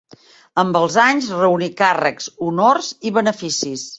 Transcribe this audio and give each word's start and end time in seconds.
Amb 0.61 0.79
els 0.79 0.95
anys 1.03 1.27
reuní 1.41 1.69
càrrecs, 1.83 2.31
honors 2.47 2.91
i 3.11 3.15
beneficis. 3.21 3.89